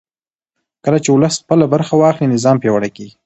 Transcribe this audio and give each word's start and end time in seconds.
کله 0.85 0.97
چې 1.03 1.09
ولس 1.11 1.35
خپله 1.43 1.65
برخه 1.73 1.93
واخلي 1.97 2.27
نظام 2.35 2.57
پیاوړی 2.61 2.91
کېږي 2.97 3.13